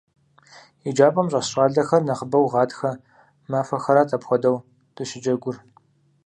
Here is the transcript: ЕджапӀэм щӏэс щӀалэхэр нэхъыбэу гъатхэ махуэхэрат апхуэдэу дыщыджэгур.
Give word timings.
ЕджапӀэм 0.89 1.27
щӏэс 1.31 1.45
щӀалэхэр 1.51 2.03
нэхъыбэу 2.07 2.45
гъатхэ 2.51 2.91
махуэхэрат 3.51 4.09
апхуэдэу 4.15 4.57
дыщыджэгур. 4.95 5.57